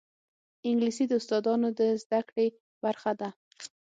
[0.69, 2.47] انګلیسي د استاذانو د زده کړې
[2.83, 3.29] برخه ده